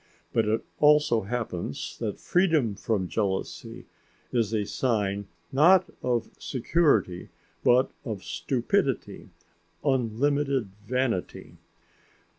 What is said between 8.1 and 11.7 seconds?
stupidity, unlimited vanity.